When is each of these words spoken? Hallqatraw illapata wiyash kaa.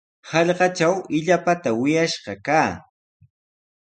Hallqatraw 0.29 0.95
illapata 1.17 1.69
wiyash 1.81 2.17
kaa. 2.45 2.71